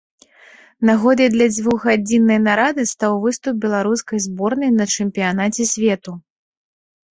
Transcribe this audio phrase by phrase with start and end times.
[0.89, 6.11] Нагодай для дзвюхгадзіннай нарады стаў выступ беларускай зборнай на чэмпіянаце свету.